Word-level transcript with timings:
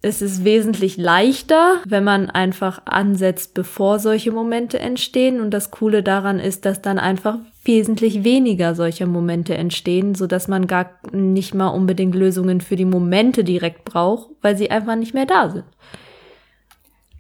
Es 0.03 0.23
ist 0.23 0.45
wesentlich 0.45 0.97
leichter, 0.99 1.81
wenn 1.87 2.05
man 2.05 2.31
einfach 2.31 2.83
ansetzt, 2.85 3.55
bevor 3.55 3.99
solche 3.99 4.31
Momente 4.31 4.79
entstehen. 4.79 5.41
Und 5.41 5.51
das 5.51 5.71
Coole 5.71 6.03
daran 6.03 6.39
ist, 6.39 6.65
dass 6.65 6.81
dann 6.81 6.99
einfach 6.99 7.39
wesentlich 7.65 8.23
weniger 8.23 8.75
solcher 8.75 9.07
Momente 9.07 9.55
entstehen, 9.55 10.15
so 10.15 10.27
dass 10.27 10.49
man 10.49 10.67
gar 10.67 10.91
nicht 11.13 11.55
mal 11.55 11.69
unbedingt 11.69 12.15
Lösungen 12.15 12.61
für 12.61 12.77
die 12.77 12.85
Momente 12.85 13.43
direkt 13.43 13.85
braucht, 13.85 14.31
weil 14.43 14.57
sie 14.57 14.71
einfach 14.71 14.97
nicht 14.97 15.15
mehr 15.15 15.27
da 15.27 15.51
sind. 15.51 15.65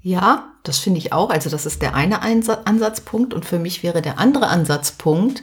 Ja, 0.06 0.52
das 0.62 0.78
finde 0.78 0.98
ich 0.98 1.12
auch. 1.12 1.30
Also 1.30 1.50
das 1.50 1.66
ist 1.66 1.82
der 1.82 1.96
eine 1.96 2.22
Ansatzpunkt. 2.22 3.34
Und 3.34 3.44
für 3.44 3.58
mich 3.58 3.82
wäre 3.82 4.02
der 4.02 4.20
andere 4.20 4.46
Ansatzpunkt, 4.46 5.42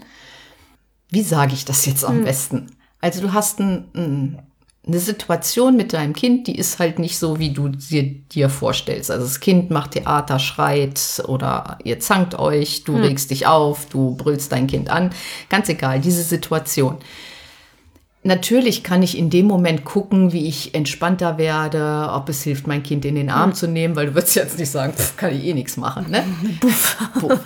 wie 1.10 1.22
sage 1.22 1.54
ich 1.54 1.66
das 1.66 1.86
jetzt 1.86 2.06
am 2.06 2.20
hm. 2.20 2.24
besten? 2.24 2.72
Also 3.02 3.20
du 3.20 3.34
hast 3.34 3.60
ein, 3.60 3.90
ein 3.94 4.42
eine 4.86 5.00
Situation 5.00 5.76
mit 5.78 5.94
deinem 5.94 6.14
Kind, 6.14 6.48
die 6.48 6.58
ist 6.58 6.80
halt 6.80 7.00
nicht 7.00 7.18
so, 7.18 7.40
wie 7.40 7.52
du 7.52 7.72
sie 7.78 8.24
dir 8.34 8.50
vorstellst. 8.50 9.12
Also 9.12 9.24
das 9.24 9.40
Kind 9.42 9.70
macht 9.70 9.92
Theater, 9.92 10.40
schreit 10.40 11.24
oder 11.26 11.78
ihr 11.84 12.00
zankt 12.00 12.40
euch, 12.40 12.86
du 12.86 12.96
hm. 12.96 13.02
regst 13.02 13.32
dich 13.32 13.48
auf, 13.48 13.88
du 13.88 14.16
brüllst 14.16 14.54
dein 14.54 14.68
Kind 14.68 14.90
an. 14.90 15.10
Ganz 15.50 15.68
egal, 15.68 16.00
diese 16.00 16.24
Situation. 16.24 17.00
Natürlich 18.26 18.84
kann 18.84 19.04
ich 19.04 19.18
in 19.18 19.30
dem 19.30 19.48
Moment 19.48 19.84
gucken, 19.84 20.32
wie 20.32 20.48
ich 20.48 20.74
entspannter 20.74 21.38
werde, 21.38 22.10
ob 22.14 22.30
es 22.30 22.42
hilft, 22.44 22.68
mein 22.68 22.82
Kind 22.82 23.04
in 23.04 23.16
den 23.16 23.30
Arm 23.30 23.54
zu 23.54 23.68
nehmen, 23.68 23.98
weil 23.98 24.08
du 24.08 24.16
würdest 24.16 24.36
jetzt 24.36 24.58
nicht 24.58 24.72
sagen, 24.72 24.94
pff, 24.94 25.18
kann 25.18 25.36
ich 25.36 25.44
eh 25.44 25.54
nichts 25.54 25.76
machen. 25.76 26.10
Ne? 26.10 26.24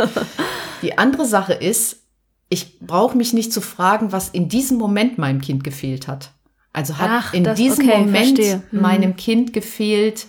Die 0.84 0.98
andere 0.98 1.26
Sache 1.26 1.54
ist, 1.54 2.04
ich 2.50 2.80
brauche 2.80 3.18
mich 3.18 3.34
nicht 3.34 3.52
zu 3.52 3.60
fragen, 3.60 4.12
was 4.12 4.30
in 4.30 4.50
diesem 4.50 4.78
Moment 4.78 5.18
meinem 5.18 5.42
Kind 5.42 5.64
gefehlt 5.64 6.08
hat. 6.08 6.32
Also 6.74 7.00
hat 7.00 7.10
Ach, 7.12 7.34
in 7.34 7.44
das, 7.44 7.58
diesem 7.58 7.90
okay, 7.90 7.98
Moment 7.98 8.38
hm. 8.38 8.62
meinem 8.72 9.16
Kind 9.16 9.54
gefehlt, 9.54 10.28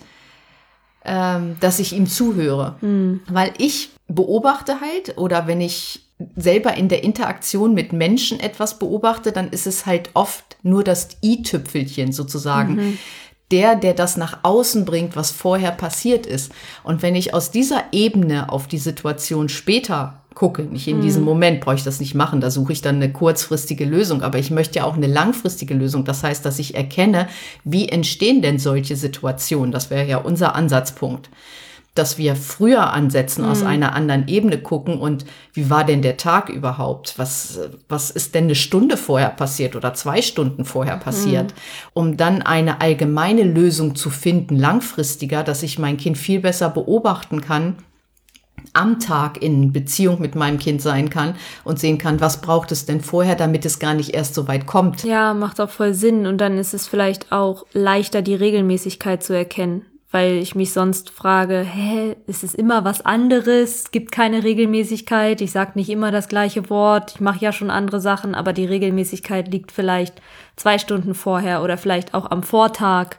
ähm, 1.05 1.57
dass 1.59 1.77
ich 1.77 1.93
ihm 1.93 2.07
zuhöre. 2.07 2.77
Hm. 2.79 3.21
Weil 3.29 3.53
ich 3.59 3.91
beobachte 4.07 4.81
halt, 4.81 5.17
oder 5.19 5.45
wenn 5.45 5.61
ich 5.61 6.08
selber 6.35 6.75
in 6.75 6.89
der 6.89 7.03
Interaktion 7.03 7.73
mit 7.73 7.93
Menschen 7.93 8.39
etwas 8.39 8.77
beobachte, 8.79 9.31
dann 9.31 9.49
ist 9.49 9.67
es 9.67 9.85
halt 9.85 10.09
oft 10.13 10.57
nur 10.63 10.83
das 10.83 11.09
i-Tüpfelchen 11.23 12.11
sozusagen. 12.11 12.75
Mhm. 12.75 12.97
Der, 13.51 13.75
der 13.75 13.95
das 13.95 14.15
nach 14.15 14.39
außen 14.43 14.85
bringt, 14.85 15.15
was 15.15 15.31
vorher 15.31 15.71
passiert 15.71 16.27
ist. 16.27 16.51
Und 16.83 17.01
wenn 17.01 17.15
ich 17.15 17.33
aus 17.33 17.49
dieser 17.49 17.85
Ebene 17.91 18.51
auf 18.51 18.67
die 18.67 18.77
Situation 18.77 19.49
später 19.49 20.19
gucke. 20.39 20.63
Nicht 20.63 20.87
in 20.87 20.97
mhm. 20.97 21.01
diesem 21.01 21.23
Moment 21.23 21.59
brauche 21.59 21.75
ich 21.75 21.83
das 21.83 21.99
nicht 21.99 22.15
machen. 22.15 22.41
Da 22.41 22.49
suche 22.49 22.71
ich 22.71 22.81
dann 22.81 22.95
eine 22.95 23.11
kurzfristige 23.11 23.85
Lösung. 23.85 24.23
Aber 24.23 24.39
ich 24.39 24.51
möchte 24.51 24.79
ja 24.79 24.85
auch 24.85 24.95
eine 24.95 25.07
langfristige 25.07 25.73
Lösung. 25.73 26.05
Das 26.05 26.23
heißt, 26.23 26.45
dass 26.45 26.59
ich 26.59 26.75
erkenne, 26.75 27.27
wie 27.63 27.89
entstehen 27.89 28.41
denn 28.41 28.57
solche 28.57 28.95
Situationen. 28.95 29.71
Das 29.71 29.89
wäre 29.89 30.07
ja 30.07 30.17
unser 30.17 30.55
Ansatzpunkt. 30.55 31.29
Dass 31.99 32.17
wir 32.17 32.35
früher 32.35 32.93
ansetzen, 32.93 33.43
mhm. 33.43 33.51
aus 33.51 33.61
einer 33.61 33.93
anderen 33.93 34.27
Ebene 34.27 34.57
gucken 34.57 34.99
und 34.99 35.25
wie 35.53 35.69
war 35.69 35.83
denn 35.83 36.01
der 36.01 36.17
Tag 36.17 36.49
überhaupt? 36.49 37.15
Was, 37.17 37.59
was 37.89 38.09
ist 38.09 38.35
denn 38.35 38.45
eine 38.45 38.55
Stunde 38.55 38.95
vorher 38.95 39.29
passiert 39.29 39.75
oder 39.75 39.93
zwei 39.93 40.21
Stunden 40.21 40.63
vorher 40.63 40.97
passiert? 40.97 41.51
Mhm. 41.51 41.57
Um 41.93 42.17
dann 42.17 42.41
eine 42.41 42.79
allgemeine 42.79 43.43
Lösung 43.43 43.95
zu 43.95 44.09
finden, 44.09 44.55
langfristiger, 44.55 45.43
dass 45.43 45.61
ich 45.61 45.77
mein 45.77 45.97
Kind 45.97 46.17
viel 46.17 46.39
besser 46.39 46.69
beobachten 46.69 47.41
kann 47.41 47.75
am 48.73 48.99
Tag 48.99 49.41
in 49.41 49.73
Beziehung 49.73 50.21
mit 50.21 50.35
meinem 50.35 50.59
Kind 50.59 50.81
sein 50.81 51.09
kann 51.09 51.35
und 51.63 51.79
sehen 51.79 51.97
kann, 51.97 52.21
was 52.21 52.41
braucht 52.41 52.71
es 52.71 52.85
denn 52.85 53.01
vorher, 53.01 53.35
damit 53.35 53.65
es 53.65 53.79
gar 53.79 53.93
nicht 53.93 54.13
erst 54.13 54.35
so 54.35 54.47
weit 54.47 54.65
kommt. 54.65 55.03
Ja, 55.03 55.33
macht 55.33 55.59
auch 55.59 55.69
voll 55.69 55.93
Sinn 55.93 56.25
und 56.25 56.39
dann 56.39 56.57
ist 56.57 56.73
es 56.73 56.87
vielleicht 56.87 57.31
auch 57.31 57.65
leichter, 57.73 58.21
die 58.21 58.35
Regelmäßigkeit 58.35 59.23
zu 59.23 59.33
erkennen, 59.33 59.85
weil 60.11 60.37
ich 60.37 60.55
mich 60.55 60.73
sonst 60.73 61.11
frage, 61.11 61.59
hä, 61.59 62.15
ist 62.25 62.43
es 62.43 62.55
immer 62.55 62.83
was 62.83 63.05
anderes? 63.05 63.91
Gibt 63.91 64.11
keine 64.11 64.43
Regelmäßigkeit, 64.43 65.41
ich 65.41 65.51
sag 65.51 65.75
nicht 65.75 65.89
immer 65.89 66.11
das 66.11 66.27
gleiche 66.27 66.69
Wort, 66.69 67.11
ich 67.15 67.21
mache 67.21 67.43
ja 67.43 67.51
schon 67.51 67.69
andere 67.69 68.01
Sachen, 68.01 68.33
aber 68.33 68.53
die 68.53 68.65
Regelmäßigkeit 68.65 69.47
liegt 69.49 69.71
vielleicht 69.71 70.21
zwei 70.55 70.79
Stunden 70.79 71.13
vorher 71.13 71.63
oder 71.63 71.77
vielleicht 71.77 72.13
auch 72.13 72.31
am 72.31 72.43
Vortag 72.43 73.17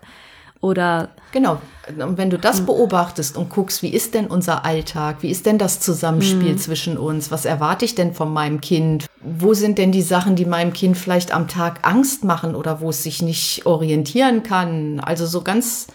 oder 0.60 1.08
genau. 1.32 1.60
Und 1.98 2.18
wenn 2.18 2.28
du 2.28 2.38
das 2.38 2.58
hm. 2.58 2.66
beobachtest 2.66 3.36
und 3.36 3.48
guckst, 3.48 3.82
wie 3.82 3.88
ist 3.88 4.14
denn 4.14 4.26
unser 4.26 4.64
Alltag, 4.64 5.18
wie 5.20 5.30
ist 5.30 5.46
denn 5.46 5.58
das 5.58 5.80
Zusammenspiel 5.80 6.52
mhm. 6.52 6.58
zwischen 6.58 6.98
uns, 6.98 7.30
was 7.30 7.46
erwarte 7.46 7.84
ich 7.84 7.94
denn 7.94 8.14
von 8.14 8.32
meinem 8.32 8.60
Kind, 8.60 9.06
wo 9.22 9.54
sind 9.54 9.78
denn 9.78 9.90
die 9.90 10.02
Sachen, 10.02 10.36
die 10.36 10.44
meinem 10.44 10.72
Kind 10.72 10.96
vielleicht 10.98 11.32
am 11.32 11.48
Tag 11.48 11.80
Angst 11.82 12.24
machen 12.24 12.54
oder 12.54 12.80
wo 12.80 12.90
es 12.90 13.02
sich 13.02 13.22
nicht 13.22 13.64
orientieren 13.64 14.42
kann. 14.42 15.00
Also 15.00 15.24
so 15.24 15.40
ganz, 15.40 15.86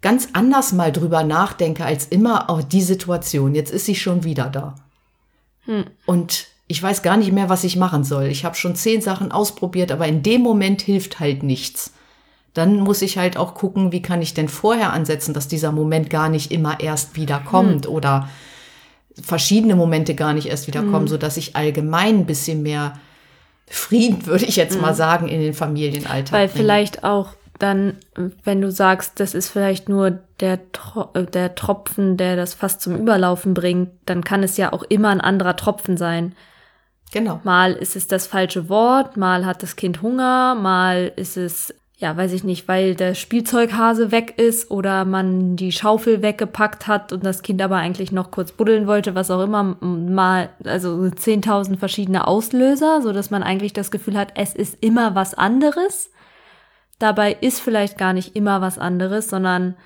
ganz 0.00 0.28
anders 0.32 0.72
mal 0.72 0.92
drüber 0.92 1.24
nachdenke 1.24 1.84
als 1.84 2.06
immer, 2.06 2.46
oh, 2.48 2.60
die 2.62 2.82
Situation, 2.82 3.54
jetzt 3.54 3.72
ist 3.72 3.86
sie 3.86 3.96
schon 3.96 4.24
wieder 4.24 4.48
da. 4.48 4.74
Mhm. 5.66 5.84
Und 6.06 6.46
ich 6.66 6.82
weiß 6.82 7.02
gar 7.02 7.16
nicht 7.16 7.32
mehr, 7.32 7.48
was 7.48 7.64
ich 7.64 7.76
machen 7.76 8.04
soll. 8.04 8.26
Ich 8.26 8.44
habe 8.44 8.54
schon 8.54 8.76
zehn 8.76 9.00
Sachen 9.00 9.32
ausprobiert, 9.32 9.90
aber 9.90 10.06
in 10.06 10.22
dem 10.22 10.42
Moment 10.42 10.82
hilft 10.82 11.18
halt 11.18 11.42
nichts 11.42 11.92
dann 12.58 12.80
muss 12.80 13.02
ich 13.02 13.18
halt 13.18 13.36
auch 13.36 13.54
gucken, 13.54 13.92
wie 13.92 14.02
kann 14.02 14.20
ich 14.20 14.34
denn 14.34 14.48
vorher 14.48 14.92
ansetzen, 14.92 15.32
dass 15.32 15.46
dieser 15.46 15.70
Moment 15.70 16.10
gar 16.10 16.28
nicht 16.28 16.50
immer 16.50 16.80
erst 16.80 17.14
wieder 17.14 17.38
kommt 17.38 17.86
hm. 17.86 17.92
oder 17.92 18.28
verschiedene 19.22 19.76
Momente 19.76 20.16
gar 20.16 20.32
nicht 20.32 20.48
erst 20.48 20.66
wieder 20.66 20.80
kommen, 20.80 21.02
hm. 21.02 21.08
so 21.08 21.16
dass 21.18 21.36
ich 21.36 21.54
allgemein 21.54 22.20
ein 22.20 22.26
bisschen 22.26 22.62
mehr 22.62 22.98
Frieden, 23.66 24.26
würde 24.26 24.44
ich 24.44 24.56
jetzt 24.56 24.74
hm. 24.74 24.82
mal 24.82 24.94
sagen, 24.94 25.28
in 25.28 25.40
den 25.40 25.54
Familienalltag. 25.54 26.32
Weil 26.32 26.48
bringe. 26.48 26.60
vielleicht 26.60 27.04
auch 27.04 27.34
dann, 27.58 27.96
wenn 28.44 28.60
du 28.60 28.70
sagst, 28.70 29.20
das 29.20 29.34
ist 29.34 29.50
vielleicht 29.50 29.88
nur 29.88 30.18
der, 30.40 30.72
Tro 30.72 31.08
äh, 31.14 31.24
der 31.24 31.54
Tropfen, 31.54 32.16
der 32.16 32.36
das 32.36 32.54
fast 32.54 32.80
zum 32.80 32.96
Überlaufen 32.96 33.54
bringt, 33.54 33.90
dann 34.06 34.22
kann 34.22 34.42
es 34.42 34.56
ja 34.56 34.72
auch 34.72 34.84
immer 34.84 35.08
ein 35.08 35.20
anderer 35.20 35.56
Tropfen 35.56 35.96
sein. 35.96 36.34
Genau. 37.12 37.40
Mal 37.44 37.72
ist 37.72 37.96
es 37.96 38.06
das 38.06 38.26
falsche 38.26 38.68
Wort, 38.68 39.16
mal 39.16 39.46
hat 39.46 39.62
das 39.62 39.76
Kind 39.76 40.02
Hunger, 40.02 40.54
mal 40.54 41.12
ist 41.16 41.36
es 41.36 41.74
ja, 42.00 42.16
weiß 42.16 42.32
ich 42.32 42.44
nicht, 42.44 42.68
weil 42.68 42.94
der 42.94 43.14
Spielzeughase 43.14 44.12
weg 44.12 44.38
ist 44.38 44.70
oder 44.70 45.04
man 45.04 45.56
die 45.56 45.72
Schaufel 45.72 46.22
weggepackt 46.22 46.86
hat 46.86 47.12
und 47.12 47.26
das 47.26 47.42
Kind 47.42 47.60
aber 47.60 47.76
eigentlich 47.76 48.12
noch 48.12 48.30
kurz 48.30 48.52
buddeln 48.52 48.86
wollte, 48.86 49.16
was 49.16 49.32
auch 49.32 49.42
immer, 49.42 49.76
mal, 49.80 50.48
also 50.64 50.90
10.000 50.90 51.76
verschiedene 51.76 52.28
Auslöser, 52.28 53.02
so 53.02 53.12
dass 53.12 53.30
man 53.30 53.42
eigentlich 53.42 53.72
das 53.72 53.90
Gefühl 53.90 54.16
hat, 54.16 54.30
es 54.36 54.54
ist 54.54 54.78
immer 54.80 55.16
was 55.16 55.34
anderes. 55.34 56.12
Dabei 56.98 57.36
ist 57.40 57.60
vielleicht 57.60 57.98
gar 57.98 58.12
nicht 58.12 58.34
immer 58.34 58.60
was 58.60 58.78
anderes, 58.78 59.28
sondern 59.28 59.76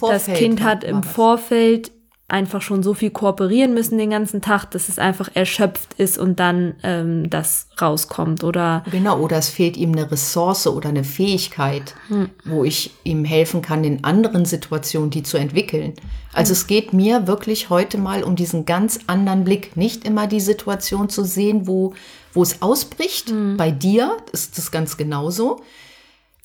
das 0.00 0.26
Kind 0.26 0.62
hat 0.62 0.84
im 0.84 1.02
Vorfeld 1.02 1.90
einfach 2.28 2.62
schon 2.62 2.82
so 2.82 2.94
viel 2.94 3.10
kooperieren 3.10 3.74
müssen 3.74 3.98
den 3.98 4.10
ganzen 4.10 4.40
Tag, 4.40 4.70
dass 4.70 4.88
es 4.88 4.98
einfach 4.98 5.28
erschöpft 5.34 5.94
ist 5.98 6.16
und 6.16 6.40
dann 6.40 6.74
ähm, 6.82 7.28
das 7.28 7.68
rauskommt 7.80 8.42
oder 8.44 8.82
genau 8.90 9.18
oder 9.18 9.36
es 9.36 9.50
fehlt 9.50 9.76
ihm 9.76 9.92
eine 9.92 10.10
Ressource 10.10 10.66
oder 10.66 10.88
eine 10.88 11.04
Fähigkeit, 11.04 11.94
hm. 12.08 12.30
wo 12.46 12.64
ich 12.64 12.92
ihm 13.04 13.26
helfen 13.26 13.60
kann 13.60 13.84
in 13.84 14.04
anderen 14.04 14.46
Situationen 14.46 15.10
die 15.10 15.22
zu 15.22 15.36
entwickeln. 15.36 15.92
Also 16.32 16.50
hm. 16.50 16.52
es 16.54 16.66
geht 16.66 16.92
mir 16.94 17.26
wirklich 17.26 17.68
heute 17.68 17.98
mal 17.98 18.24
um 18.24 18.36
diesen 18.36 18.64
ganz 18.64 19.00
anderen 19.06 19.44
Blick, 19.44 19.76
nicht 19.76 20.06
immer 20.06 20.26
die 20.26 20.40
Situation 20.40 21.08
zu 21.08 21.24
sehen, 21.24 21.66
wo 21.66 21.92
wo 22.32 22.42
es 22.42 22.62
ausbricht. 22.62 23.30
Hm. 23.30 23.56
Bei 23.56 23.70
dir 23.70 24.16
ist 24.32 24.56
das 24.58 24.70
ganz 24.72 24.96
genauso. 24.96 25.60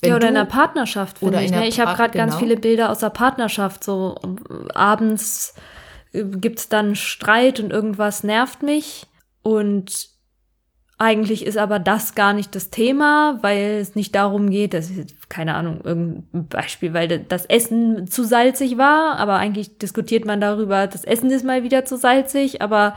Wenn 0.02 0.12
ja, 0.12 0.16
oder 0.16 0.30
in 0.30 0.36
der 0.36 0.46
Partnerschaft, 0.46 1.20
finde 1.20 1.44
ich. 1.44 1.52
Ne? 1.52 1.68
Ich 1.68 1.80
habe 1.80 1.96
gerade 1.96 2.12
genau. 2.12 2.26
ganz 2.26 2.38
viele 2.38 2.56
Bilder 2.56 2.90
aus 2.90 3.00
der 3.00 3.10
Partnerschaft. 3.10 3.84
So 3.84 4.16
abends 4.74 5.54
äh, 6.14 6.24
gibt 6.24 6.60
es 6.60 6.70
dann 6.70 6.96
Streit 6.96 7.60
und 7.60 7.72
irgendwas 7.72 8.24
nervt 8.24 8.64
mich. 8.64 9.08
Und 9.42 10.10
eigentlich 10.98 11.46
ist 11.46 11.58
aber 11.58 11.80
das 11.80 12.14
gar 12.14 12.34
nicht 12.34 12.54
das 12.56 12.70
Thema, 12.70 13.40
weil 13.42 13.78
es 13.80 13.96
nicht 13.96 14.14
darum 14.16 14.50
geht, 14.50 14.74
das 14.74 14.90
ist, 14.90 15.30
keine 15.30 15.56
Ahnung, 15.56 15.80
irgendein 15.84 16.48
Beispiel, 16.48 16.94
weil 16.94 17.20
das 17.20 17.46
Essen 17.46 18.08
zu 18.08 18.26
salzig 18.26 18.78
war, 18.78 19.18
aber 19.18 19.38
eigentlich 19.38 19.78
diskutiert 19.78 20.26
man 20.26 20.42
darüber, 20.42 20.88
das 20.88 21.06
Essen 21.06 21.32
ist 21.32 21.46
mal 21.46 21.64
wieder 21.64 21.86
zu 21.86 21.96
salzig, 21.96 22.62
aber 22.62 22.96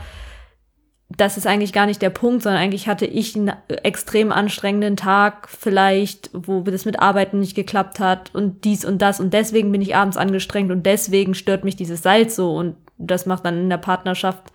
das 1.17 1.37
ist 1.37 1.47
eigentlich 1.47 1.73
gar 1.73 1.85
nicht 1.85 2.01
der 2.01 2.09
Punkt, 2.09 2.43
sondern 2.43 2.61
eigentlich 2.61 2.87
hatte 2.87 3.05
ich 3.05 3.35
einen 3.35 3.51
extrem 3.67 4.31
anstrengenden 4.31 4.95
Tag 4.95 5.49
vielleicht, 5.49 6.29
wo 6.33 6.61
das 6.61 6.85
mit 6.85 6.99
Arbeiten 6.99 7.39
nicht 7.39 7.55
geklappt 7.55 7.99
hat 7.99 8.33
und 8.33 8.63
dies 8.63 8.85
und 8.85 9.01
das. 9.01 9.19
Und 9.19 9.33
deswegen 9.33 9.71
bin 9.71 9.81
ich 9.81 9.95
abends 9.95 10.17
angestrengt 10.17 10.71
und 10.71 10.85
deswegen 10.85 11.35
stört 11.35 11.63
mich 11.63 11.75
dieses 11.75 12.01
Salz 12.01 12.35
so. 12.35 12.55
Und 12.55 12.75
das 12.97 13.25
macht 13.25 13.45
dann 13.45 13.59
in 13.59 13.69
der 13.69 13.77
Partnerschaft 13.77 14.51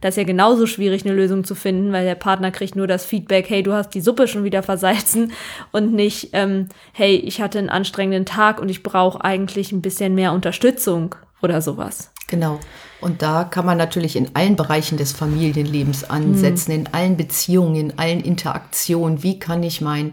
das 0.00 0.14
ist 0.14 0.16
ja 0.16 0.24
genauso 0.24 0.66
schwierig, 0.66 1.04
eine 1.04 1.14
Lösung 1.14 1.44
zu 1.44 1.54
finden, 1.54 1.92
weil 1.92 2.04
der 2.04 2.14
Partner 2.14 2.50
kriegt 2.50 2.74
nur 2.74 2.86
das 2.86 3.04
Feedback, 3.04 3.50
hey, 3.50 3.62
du 3.62 3.72
hast 3.72 3.90
die 3.90 4.00
Suppe 4.00 4.28
schon 4.28 4.44
wieder 4.44 4.62
versalzen. 4.62 5.32
Und 5.72 5.92
nicht, 5.92 6.30
ähm, 6.32 6.68
hey, 6.92 7.16
ich 7.16 7.40
hatte 7.40 7.58
einen 7.58 7.68
anstrengenden 7.68 8.24
Tag 8.24 8.60
und 8.60 8.68
ich 8.68 8.82
brauche 8.82 9.22
eigentlich 9.22 9.72
ein 9.72 9.82
bisschen 9.82 10.14
mehr 10.14 10.32
Unterstützung 10.32 11.14
oder 11.42 11.60
sowas. 11.60 12.12
Genau. 12.30 12.60
Und 13.00 13.22
da 13.22 13.44
kann 13.44 13.66
man 13.66 13.76
natürlich 13.76 14.14
in 14.14 14.34
allen 14.36 14.56
Bereichen 14.56 14.96
des 14.96 15.12
Familienlebens 15.12 16.04
ansetzen, 16.04 16.72
mhm. 16.72 16.78
in 16.78 16.94
allen 16.94 17.16
Beziehungen, 17.16 17.76
in 17.76 17.98
allen 17.98 18.20
Interaktionen. 18.20 19.22
Wie 19.22 19.38
kann 19.38 19.62
ich 19.62 19.80
meinen 19.80 20.12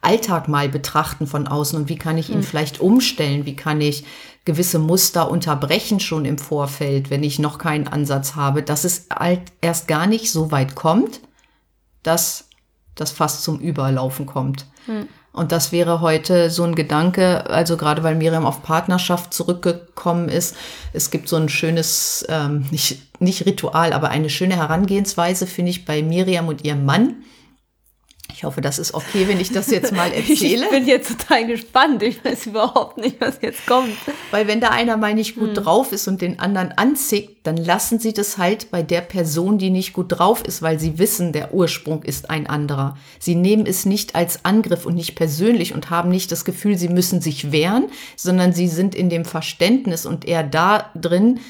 Alltag 0.00 0.48
mal 0.48 0.68
betrachten 0.68 1.26
von 1.26 1.46
außen 1.46 1.78
und 1.78 1.88
wie 1.88 1.98
kann 1.98 2.16
ich 2.16 2.30
ihn 2.30 2.38
mhm. 2.38 2.44
vielleicht 2.44 2.80
umstellen? 2.80 3.44
Wie 3.44 3.56
kann 3.56 3.80
ich 3.80 4.04
gewisse 4.44 4.78
Muster 4.78 5.30
unterbrechen 5.30 6.00
schon 6.00 6.24
im 6.24 6.38
Vorfeld, 6.38 7.10
wenn 7.10 7.22
ich 7.22 7.38
noch 7.38 7.58
keinen 7.58 7.86
Ansatz 7.86 8.34
habe, 8.34 8.62
dass 8.62 8.84
es 8.84 9.06
halt 9.14 9.42
erst 9.60 9.88
gar 9.88 10.06
nicht 10.06 10.30
so 10.30 10.50
weit 10.50 10.74
kommt, 10.74 11.20
dass 12.02 12.48
das 12.94 13.10
fast 13.10 13.42
zum 13.42 13.58
Überlaufen 13.58 14.24
kommt. 14.24 14.66
Mhm. 14.86 15.08
Und 15.32 15.52
das 15.52 15.72
wäre 15.72 16.00
heute 16.00 16.50
so 16.50 16.64
ein 16.64 16.74
Gedanke, 16.74 17.48
also 17.48 17.76
gerade 17.76 18.02
weil 18.02 18.14
Miriam 18.14 18.46
auf 18.46 18.62
Partnerschaft 18.62 19.32
zurückgekommen 19.32 20.28
ist. 20.28 20.56
Es 20.92 21.10
gibt 21.10 21.28
so 21.28 21.36
ein 21.36 21.48
schönes, 21.48 22.26
ähm, 22.28 22.66
nicht, 22.70 23.20
nicht 23.20 23.46
Ritual, 23.46 23.92
aber 23.92 24.08
eine 24.08 24.30
schöne 24.30 24.56
Herangehensweise, 24.56 25.46
finde 25.46 25.70
ich, 25.70 25.84
bei 25.84 26.02
Miriam 26.02 26.48
und 26.48 26.64
ihrem 26.64 26.84
Mann. 26.84 27.22
Ich 28.38 28.44
hoffe, 28.44 28.60
das 28.60 28.78
ist 28.78 28.94
okay, 28.94 29.26
wenn 29.26 29.40
ich 29.40 29.50
das 29.50 29.68
jetzt 29.68 29.90
mal 29.90 30.12
erzähle. 30.12 30.66
Ich 30.66 30.70
bin 30.70 30.86
jetzt 30.86 31.18
total 31.18 31.44
gespannt. 31.44 32.04
Ich 32.04 32.24
weiß 32.24 32.46
überhaupt 32.46 32.96
nicht, 32.96 33.20
was 33.20 33.40
jetzt 33.42 33.66
kommt. 33.66 33.96
Weil 34.30 34.46
wenn 34.46 34.60
da 34.60 34.68
einer 34.68 34.96
mal 34.96 35.12
nicht 35.12 35.34
gut 35.34 35.56
hm. 35.56 35.64
drauf 35.64 35.90
ist 35.90 36.06
und 36.06 36.22
den 36.22 36.38
anderen 36.38 36.70
anzieht, 36.70 37.38
dann 37.42 37.56
lassen 37.56 37.98
sie 37.98 38.12
das 38.12 38.38
halt 38.38 38.70
bei 38.70 38.82
der 38.82 39.00
Person, 39.00 39.58
die 39.58 39.70
nicht 39.70 39.92
gut 39.92 40.16
drauf 40.16 40.44
ist, 40.44 40.62
weil 40.62 40.78
sie 40.78 41.00
wissen, 41.00 41.32
der 41.32 41.52
Ursprung 41.52 42.04
ist 42.04 42.30
ein 42.30 42.46
anderer. 42.46 42.96
Sie 43.18 43.34
nehmen 43.34 43.66
es 43.66 43.86
nicht 43.86 44.14
als 44.14 44.44
Angriff 44.44 44.86
und 44.86 44.94
nicht 44.94 45.16
persönlich 45.16 45.74
und 45.74 45.90
haben 45.90 46.08
nicht 46.08 46.30
das 46.30 46.44
Gefühl, 46.44 46.78
sie 46.78 46.90
müssen 46.90 47.20
sich 47.20 47.50
wehren, 47.50 47.86
sondern 48.14 48.52
sie 48.52 48.68
sind 48.68 48.94
in 48.94 49.10
dem 49.10 49.24
Verständnis 49.24 50.06
und 50.06 50.24
eher 50.24 50.44
da 50.44 50.92
drin, 50.94 51.40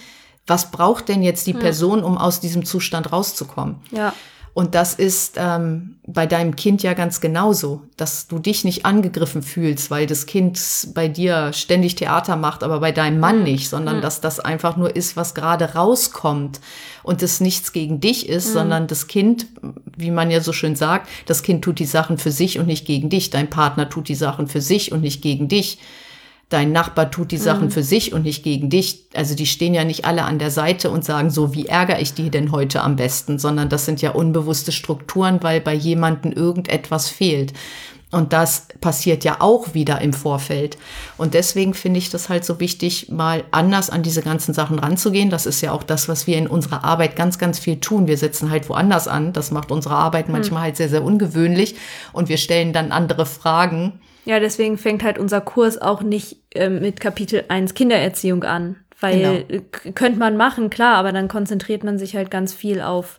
was 0.47 0.71
braucht 0.71 1.11
denn 1.11 1.23
jetzt 1.23 1.47
die 1.47 1.53
hm. 1.53 1.61
Person, 1.61 2.03
um 2.03 2.17
aus 2.17 2.41
diesem 2.41 2.65
Zustand 2.65 3.13
rauszukommen? 3.13 3.77
Ja. 3.91 4.15
Und 4.59 4.75
das 4.75 4.95
ist 4.95 5.37
ähm, 5.37 5.99
bei 6.05 6.27
deinem 6.27 6.57
Kind 6.57 6.83
ja 6.83 6.95
ganz 6.95 7.21
genauso, 7.21 7.83
dass 7.97 8.27
du 8.27 8.41
dich 8.41 8.65
nicht 8.65 8.85
angegriffen 8.85 9.45
fühlst, 9.45 9.89
weil 9.89 10.09
das 10.09 10.27
Kind 10.27 10.61
bei 10.95 11.07
dir 11.07 11.53
ständig 11.53 11.95
Theater 11.95 12.35
macht, 12.35 12.65
aber 12.65 12.81
bei 12.81 12.91
deinem 12.91 13.21
Mann 13.21 13.39
mhm. 13.39 13.45
nicht, 13.45 13.69
sondern 13.69 13.99
mhm. 13.99 14.01
dass 14.01 14.21
das 14.21 14.41
einfach 14.41 14.77
nur 14.77 14.97
ist, 14.97 15.17
was 15.17 15.37
gerade 15.37 15.75
rauskommt 15.75 16.59
und 17.05 17.23
das 17.23 17.41
nichts 17.41 17.71
gegen 17.71 18.01
dich 18.01 18.29
ist, 18.29 18.49
mhm. 18.49 18.53
sondern 18.55 18.87
das 18.89 19.07
Kind, 19.07 19.47
wie 19.97 20.11
man 20.11 20.29
ja 20.29 20.41
so 20.41 20.53
schön 20.53 20.75
sagt, 20.75 21.09
das 21.27 21.45
Kind 21.45 21.63
tut 21.63 21.79
die 21.79 21.85
Sachen 21.85 22.19
für 22.19 22.33
sich 22.33 22.59
und 22.59 22.67
nicht 22.67 22.85
gegen 22.85 23.11
dich. 23.11 23.31
Dein 23.31 23.51
Partner 23.51 23.89
tut 23.89 24.09
die 24.09 24.17
Sachen 24.17 24.49
für 24.49 24.61
sich 24.61 24.91
und 24.91 25.03
nicht 25.03 25.23
gegen 25.23 25.47
dich 25.47 25.79
dein 26.49 26.73
Nachbar 26.73 27.11
tut 27.11 27.31
die 27.31 27.39
Sachen 27.39 27.67
mhm. 27.67 27.71
für 27.71 27.83
sich 27.83 28.13
und 28.13 28.23
nicht 28.23 28.43
gegen 28.43 28.71
dich. 28.71 29.07
Also 29.15 29.35
die 29.35 29.47
stehen 29.47 29.75
ja 29.75 29.85
nicht 29.85 30.05
alle 30.05 30.25
an 30.25 30.39
der 30.39 30.51
Seite 30.51 30.91
und 30.91 31.05
sagen 31.05 31.31
so, 31.31 31.55
wie 31.55 31.67
ärgere 31.67 32.01
ich 32.01 32.15
die 32.15 32.31
denn 32.31 32.53
heute 32.53 32.83
am 32.83 32.97
besten, 32.97 33.39
sondern 33.39 33.69
das 33.69 33.85
sind 33.85 34.01
ja 34.01 34.13
unbewusste 34.13 34.73
Strukturen, 34.73 35.43
weil 35.43 35.61
bei 35.61 35.75
jemanden 35.75 36.33
irgendetwas 36.33 37.09
fehlt. 37.09 37.53
Und 38.11 38.33
das 38.33 38.69
passiert 38.81 39.23
ja 39.25 39.37
auch 39.41 39.75
wieder 39.75 40.01
im 40.01 40.15
Vorfeld. 40.15 40.79
Und 41.19 41.35
deswegen 41.35 41.75
finde 41.75 41.99
ich 41.99 42.09
das 42.09 42.31
halt 42.31 42.43
so 42.43 42.59
wichtig, 42.59 43.11
mal 43.11 43.45
anders 43.51 43.91
an 43.91 44.03
diese 44.03 44.23
ganzen 44.23 44.55
Sachen 44.55 44.79
ranzugehen. 44.79 45.29
Das 45.29 45.45
ist 45.45 45.61
ja 45.61 45.73
auch 45.73 45.83
das, 45.83 46.09
was 46.09 46.27
wir 46.27 46.39
in 46.39 46.47
unserer 46.47 46.85
Arbeit 46.85 47.17
ganz, 47.17 47.39
ganz 47.39 47.59
viel 47.59 47.81
tun. 47.81 48.07
Wir 48.07 48.17
setzen 48.17 48.51
halt 48.51 48.71
woanders 48.71 49.09
an. 49.09 49.35
Das 49.35 49.51
macht 49.51 49.71
unsere 49.71 49.97
Arbeit 49.97 50.29
mhm. 50.29 50.33
manchmal 50.33 50.63
halt 50.63 50.79
sehr, 50.79 50.89
sehr 50.89 51.05
ungewöhnlich. 51.05 51.75
Und 52.15 52.31
wir 52.31 52.39
stellen 52.39 52.73
dann 52.73 52.93
andere 52.93 53.27
Fragen 53.27 54.01
ja, 54.25 54.41
deswegen 54.41 54.79
fängt 54.79 55.03
halt 55.03 55.19
unser 55.19 55.41
Kurs 55.41 55.81
auch 55.81 56.03
nicht 56.03 56.39
äh, 56.55 56.69
mit 56.69 57.01
Kapitel 57.01 57.45
1 57.49 57.75
Kindererziehung 57.75 58.45
an. 58.45 58.77
Weil 59.01 59.45
genau. 59.45 59.65
könnte 59.95 60.19
man 60.19 60.37
machen, 60.37 60.71
klar, 60.71 60.97
aber 60.97 61.13
dann 61.13 61.29
konzentriert 61.29 61.85
man 61.85 61.99
sich 61.99 62.17
halt 62.17 62.31
ganz 62.31 62.53
viel 62.53 62.81
auf 62.81 63.19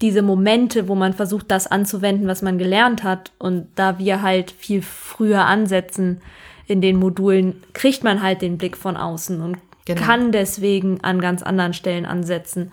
diese 0.00 0.22
Momente, 0.22 0.88
wo 0.88 0.94
man 0.94 1.12
versucht, 1.12 1.50
das 1.50 1.66
anzuwenden, 1.66 2.28
was 2.28 2.40
man 2.40 2.56
gelernt 2.56 3.02
hat. 3.02 3.32
Und 3.38 3.68
da 3.74 3.98
wir 3.98 4.22
halt 4.22 4.50
viel 4.50 4.80
früher 4.80 5.44
ansetzen 5.44 6.22
in 6.66 6.80
den 6.80 6.96
Modulen, 6.96 7.62
kriegt 7.72 8.04
man 8.04 8.22
halt 8.22 8.42
den 8.42 8.58
Blick 8.58 8.76
von 8.76 8.96
außen 8.96 9.40
und 9.40 9.58
genau. 9.84 10.00
kann 10.00 10.32
deswegen 10.32 11.02
an 11.02 11.20
ganz 11.20 11.42
anderen 11.42 11.74
Stellen 11.74 12.06
ansetzen. 12.06 12.72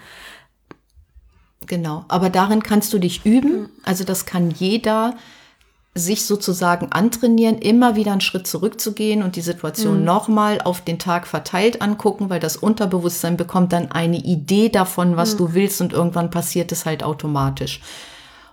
Genau, 1.68 2.06
aber 2.08 2.30
darin 2.30 2.62
kannst 2.62 2.94
du 2.94 3.00
dich 3.00 3.26
üben. 3.26 3.62
Mhm. 3.62 3.70
Also 3.84 4.04
das 4.04 4.26
kann 4.26 4.52
jeder 4.52 5.16
sich 5.98 6.26
sozusagen 6.26 6.92
antrainieren, 6.92 7.58
immer 7.58 7.96
wieder 7.96 8.12
einen 8.12 8.20
Schritt 8.20 8.48
zurückzugehen 8.48 9.24
und 9.24 9.38
die 9.38 9.42
Situation 9.42 10.00
mhm. 10.00 10.06
nochmal 10.06 10.60
auf 10.62 10.82
den 10.82 11.00
Tag 11.00 11.26
verteilt 11.26 11.82
angucken, 11.82 12.30
weil 12.30 12.42
das 12.42 12.58
Unterbewusstsein 12.58 13.38
bekommt 13.38 13.72
dann 13.72 13.92
eine 13.92 14.18
Idee 14.18 14.68
davon, 14.68 15.16
was 15.16 15.34
mhm. 15.34 15.38
du 15.38 15.54
willst 15.54 15.80
und 15.80 15.94
irgendwann 15.94 16.30
passiert 16.30 16.74
es 16.74 16.86
halt 16.86 17.02
automatisch. 17.02 17.80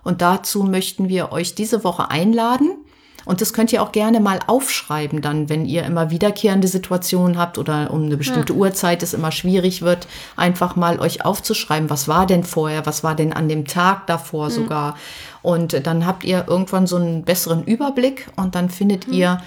Und 0.03 0.21
dazu 0.21 0.63
möchten 0.63 1.09
wir 1.09 1.33
euch 1.33 1.53
diese 1.53 1.83
Woche 1.83 2.09
einladen. 2.09 2.77
Und 3.25 3.41
das 3.41 3.53
könnt 3.53 3.71
ihr 3.71 3.81
auch 3.81 3.91
gerne 3.91 4.19
mal 4.19 4.39
aufschreiben, 4.47 5.21
dann, 5.21 5.49
wenn 5.49 5.65
ihr 5.65 5.83
immer 5.83 6.09
wiederkehrende 6.09 6.67
Situationen 6.67 7.37
habt 7.37 7.57
oder 7.57 7.91
um 7.91 8.03
eine 8.03 8.17
bestimmte 8.17 8.53
ja. 8.53 8.59
Uhrzeit 8.59 9.03
es 9.03 9.13
immer 9.13 9.31
schwierig 9.31 9.81
wird, 9.81 10.07
einfach 10.35 10.75
mal 10.75 10.99
euch 10.99 11.25
aufzuschreiben, 11.25 11.89
was 11.89 12.07
war 12.07 12.25
denn 12.25 12.43
vorher, 12.43 12.85
was 12.85 13.03
war 13.03 13.15
denn 13.15 13.33
an 13.33 13.47
dem 13.47 13.65
Tag 13.65 14.07
davor 14.07 14.47
mhm. 14.47 14.51
sogar. 14.51 14.97
Und 15.41 15.85
dann 15.85 16.05
habt 16.05 16.23
ihr 16.23 16.45
irgendwann 16.47 16.87
so 16.87 16.97
einen 16.97 17.23
besseren 17.23 17.63
Überblick 17.63 18.27
und 18.35 18.55
dann 18.55 18.69
findet 18.69 19.07
mhm. 19.07 19.13
ihr 19.13 19.41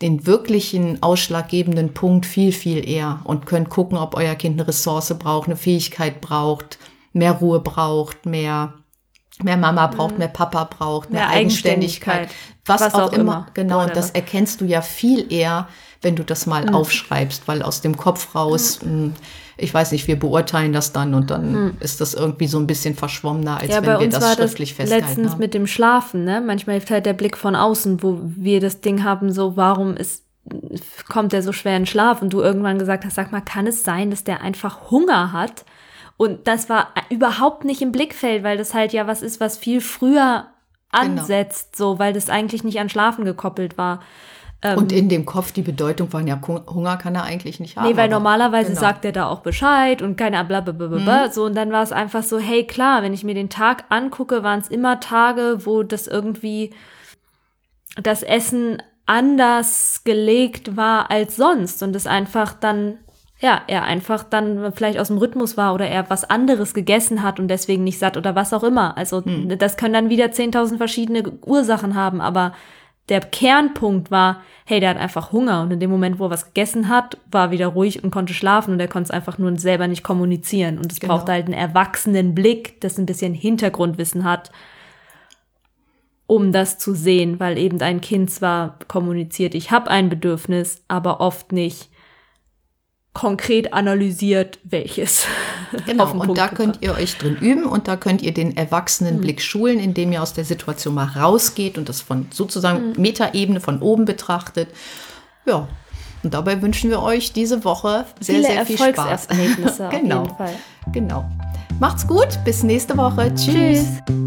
den 0.00 0.26
wirklichen 0.26 1.02
ausschlaggebenden 1.02 1.94
Punkt 1.94 2.26
viel, 2.26 2.52
viel 2.52 2.88
eher 2.88 3.20
und 3.24 3.46
könnt 3.46 3.70
gucken, 3.70 3.96
ob 3.96 4.16
euer 4.16 4.34
Kind 4.34 4.58
eine 4.58 4.66
Ressource 4.66 5.14
braucht, 5.18 5.46
eine 5.46 5.56
Fähigkeit 5.56 6.20
braucht, 6.20 6.78
mehr 7.12 7.32
Ruhe 7.32 7.60
braucht, 7.60 8.26
mehr 8.26 8.74
mehr 9.42 9.56
Mama 9.56 9.86
braucht, 9.86 10.12
mhm. 10.12 10.18
mehr 10.18 10.28
Papa 10.28 10.64
braucht, 10.64 11.10
mehr, 11.10 11.26
mehr 11.26 11.30
Eigenständigkeit, 11.30 12.28
was, 12.66 12.80
was, 12.80 12.94
auch, 12.94 13.00
auch 13.00 13.12
immer. 13.12 13.20
immer. 13.20 13.46
Genau, 13.54 13.82
und 13.82 13.96
das 13.96 14.10
erkennst 14.10 14.60
du 14.60 14.64
ja 14.64 14.82
viel 14.82 15.32
eher, 15.32 15.68
wenn 16.02 16.16
du 16.16 16.24
das 16.24 16.46
mal 16.46 16.66
mhm. 16.66 16.74
aufschreibst, 16.74 17.48
weil 17.48 17.62
aus 17.62 17.80
dem 17.80 17.96
Kopf 17.96 18.34
raus, 18.34 18.80
mhm. 18.82 19.14
ich 19.56 19.72
weiß 19.72 19.92
nicht, 19.92 20.06
wir 20.06 20.18
beurteilen 20.18 20.72
das 20.72 20.92
dann 20.92 21.14
und 21.14 21.30
dann 21.30 21.52
mhm. 21.52 21.76
ist 21.80 22.00
das 22.00 22.14
irgendwie 22.14 22.46
so 22.46 22.58
ein 22.58 22.66
bisschen 22.66 22.94
verschwommener, 22.94 23.58
als 23.58 23.70
ja, 23.70 23.84
wenn 23.84 24.00
wir 24.00 24.08
das 24.08 24.34
schriftlich 24.34 24.70
das 24.70 24.76
festhalten. 24.76 25.06
Letztens 25.06 25.32
haben. 25.32 25.38
mit 25.38 25.54
dem 25.54 25.66
Schlafen, 25.66 26.24
ne? 26.24 26.40
Manchmal 26.40 26.74
hilft 26.74 26.90
halt 26.90 27.06
der 27.06 27.14
Blick 27.14 27.36
von 27.36 27.56
außen, 27.56 28.02
wo 28.02 28.20
wir 28.22 28.60
das 28.60 28.80
Ding 28.80 29.04
haben, 29.04 29.32
so, 29.32 29.56
warum 29.56 29.96
ist 29.96 30.24
kommt 31.08 31.32
der 31.32 31.42
so 31.42 31.52
schwer 31.52 31.76
in 31.76 31.86
Schlaf 31.86 32.20
und 32.20 32.32
du 32.32 32.40
irgendwann 32.40 32.78
gesagt 32.78 33.04
hast, 33.04 33.14
sag 33.14 33.30
mal, 33.30 33.40
kann 33.40 33.66
es 33.66 33.84
sein, 33.84 34.10
dass 34.10 34.24
der 34.24 34.40
einfach 34.40 34.90
Hunger 34.90 35.32
hat? 35.32 35.64
Und 36.22 36.46
das 36.46 36.68
war 36.68 36.90
überhaupt 37.10 37.64
nicht 37.64 37.82
im 37.82 37.90
Blickfeld, 37.90 38.44
weil 38.44 38.56
das 38.56 38.74
halt 38.74 38.92
ja 38.92 39.08
was 39.08 39.22
ist, 39.22 39.40
was 39.40 39.58
viel 39.58 39.80
früher 39.80 40.46
genau. 40.92 41.02
ansetzt, 41.02 41.76
genau. 41.76 41.94
so, 41.94 41.98
weil 41.98 42.12
das 42.12 42.30
eigentlich 42.30 42.62
nicht 42.62 42.78
an 42.78 42.88
Schlafen 42.88 43.24
gekoppelt 43.24 43.76
war. 43.76 43.98
Ähm, 44.62 44.78
und 44.78 44.92
in 44.92 45.08
dem 45.08 45.26
Kopf 45.26 45.50
die 45.50 45.62
Bedeutung 45.62 46.12
war 46.12 46.20
ja, 46.20 46.40
Hunger 46.46 46.96
kann 46.96 47.16
er 47.16 47.24
eigentlich 47.24 47.58
nicht 47.58 47.76
haben. 47.76 47.88
Nee, 47.88 47.96
weil 47.96 48.08
normalerweise 48.08 48.68
genau. 48.68 48.80
sagt 48.80 49.04
er 49.04 49.10
da 49.10 49.26
auch 49.26 49.40
Bescheid 49.40 50.00
und 50.00 50.14
keine 50.14 50.44
blablabla. 50.44 51.26
Mhm. 51.26 51.32
So, 51.32 51.42
und 51.44 51.56
dann 51.56 51.72
war 51.72 51.82
es 51.82 51.90
einfach 51.90 52.22
so, 52.22 52.38
hey, 52.38 52.68
klar, 52.68 53.02
wenn 53.02 53.14
ich 53.14 53.24
mir 53.24 53.34
den 53.34 53.50
Tag 53.50 53.86
angucke, 53.88 54.44
waren 54.44 54.60
es 54.60 54.68
immer 54.68 55.00
Tage, 55.00 55.66
wo 55.66 55.82
das 55.82 56.06
irgendwie 56.06 56.70
das 58.00 58.22
Essen 58.22 58.80
anders 59.06 60.02
gelegt 60.04 60.76
war 60.76 61.10
als 61.10 61.34
sonst 61.34 61.82
und 61.82 61.96
es 61.96 62.06
einfach 62.06 62.52
dann 62.52 62.98
ja, 63.42 63.60
er 63.66 63.82
einfach 63.82 64.22
dann 64.22 64.72
vielleicht 64.72 65.00
aus 65.00 65.08
dem 65.08 65.18
Rhythmus 65.18 65.56
war 65.56 65.74
oder 65.74 65.88
er 65.88 66.08
was 66.08 66.22
anderes 66.22 66.74
gegessen 66.74 67.24
hat 67.24 67.40
und 67.40 67.48
deswegen 67.48 67.82
nicht 67.82 67.98
satt 67.98 68.16
oder 68.16 68.36
was 68.36 68.52
auch 68.52 68.62
immer. 68.62 68.96
Also 68.96 69.24
hm. 69.24 69.58
das 69.58 69.76
können 69.76 69.94
dann 69.94 70.10
wieder 70.10 70.26
10.000 70.26 70.76
verschiedene 70.76 71.24
Ursachen 71.44 71.96
haben, 71.96 72.20
aber 72.20 72.52
der 73.08 73.18
Kernpunkt 73.18 74.12
war, 74.12 74.42
hey, 74.64 74.78
der 74.78 74.90
hat 74.90 74.96
einfach 74.96 75.32
Hunger 75.32 75.62
und 75.62 75.72
in 75.72 75.80
dem 75.80 75.90
Moment, 75.90 76.20
wo 76.20 76.26
er 76.26 76.30
was 76.30 76.46
gegessen 76.46 76.88
hat, 76.88 77.18
war 77.32 77.46
er 77.46 77.50
wieder 77.50 77.66
ruhig 77.66 78.04
und 78.04 78.12
konnte 78.12 78.32
schlafen 78.32 78.74
und 78.74 78.80
er 78.80 78.86
konnte 78.86 79.08
es 79.08 79.10
einfach 79.10 79.38
nur 79.38 79.58
selber 79.58 79.88
nicht 79.88 80.04
kommunizieren 80.04 80.78
und 80.78 80.92
es 80.92 81.00
genau. 81.00 81.16
braucht 81.16 81.28
halt 81.28 81.46
einen 81.46 81.54
erwachsenen 81.54 82.36
Blick, 82.36 82.80
das 82.80 82.96
ein 82.96 83.06
bisschen 83.06 83.34
Hintergrundwissen 83.34 84.22
hat, 84.22 84.52
um 86.28 86.52
das 86.52 86.78
zu 86.78 86.94
sehen, 86.94 87.40
weil 87.40 87.58
eben 87.58 87.80
ein 87.80 88.00
Kind 88.00 88.30
zwar 88.30 88.78
kommuniziert, 88.86 89.56
ich 89.56 89.72
habe 89.72 89.90
ein 89.90 90.08
Bedürfnis, 90.08 90.84
aber 90.86 91.20
oft 91.20 91.50
nicht 91.50 91.91
konkret 93.12 93.72
analysiert, 93.72 94.58
welches. 94.64 95.26
Genau, 95.86 96.10
und 96.10 96.18
Punkt 96.18 96.36
da 96.36 96.48
könnt 96.48 96.82
ihr 96.82 96.92
euch 96.92 97.16
drin 97.16 97.34
üben 97.40 97.64
und 97.64 97.88
da 97.88 97.96
könnt 97.96 98.20
ihr 98.20 98.34
den 98.34 98.54
Erwachsenenblick 98.58 99.36
mhm. 99.36 99.40
schulen, 99.40 99.78
indem 99.78 100.12
ihr 100.12 100.22
aus 100.22 100.34
der 100.34 100.44
Situation 100.44 100.92
mal 100.92 101.06
rausgeht 101.06 101.78
und 101.78 101.88
das 101.88 102.02
von 102.02 102.26
sozusagen 102.30 102.90
mhm. 102.90 103.00
Metaebene 103.00 103.58
von 103.58 103.80
oben 103.80 104.04
betrachtet. 104.04 104.68
Ja, 105.46 105.66
und 106.22 106.34
dabei 106.34 106.60
wünschen 106.60 106.90
wir 106.90 107.00
euch 107.00 107.32
diese 107.32 107.64
Woche 107.64 108.04
sehr, 108.20 108.36
Viele 108.36 108.48
sehr 108.48 108.66
viel 108.66 108.76
Spaß. 108.76 109.28
genau, 109.90 110.22
auf 110.22 110.28
jeden 110.28 110.36
Fall. 110.36 110.54
genau. 110.92 111.24
Macht's 111.80 112.06
gut, 112.06 112.38
bis 112.44 112.62
nächste 112.62 112.96
Woche. 112.98 113.32
Tschüss. 113.34 113.86
Tschüss. 114.06 114.22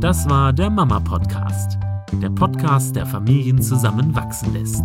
Das 0.00 0.28
war 0.28 0.52
der 0.52 0.70
Mama 0.70 1.00
Podcast, 1.00 1.78
der 2.22 2.30
Podcast, 2.30 2.94
der 2.94 3.06
Familien 3.06 3.60
zusammenwachsen 3.60 4.52
lässt. 4.52 4.84